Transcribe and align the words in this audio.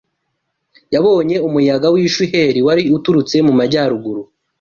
yabonye 0.93 1.35
umuyaga 1.47 1.87
w’ishuheri 1.93 2.59
wari 2.67 2.83
utururtse 2.97 3.35
mu 3.47 3.53
majyaruguru 3.59 4.21